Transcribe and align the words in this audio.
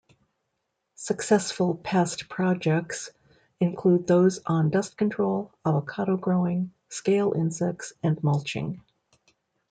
Successful 0.95 1.75
past 1.75 2.27
projects 2.27 3.11
include 3.59 4.07
those 4.07 4.39
on 4.47 4.71
dust 4.71 4.97
control, 4.97 5.53
avocado 5.63 6.17
growing, 6.17 6.73
scale 6.89 7.33
insects, 7.33 7.93
and 8.01 8.23
mulching. 8.23 8.81